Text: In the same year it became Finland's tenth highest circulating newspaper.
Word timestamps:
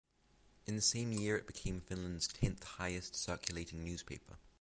In 0.65 0.75
the 0.75 0.81
same 0.81 1.11
year 1.11 1.37
it 1.37 1.45
became 1.45 1.79
Finland's 1.81 2.27
tenth 2.27 2.63
highest 2.63 3.15
circulating 3.15 3.83
newspaper. 3.83 4.33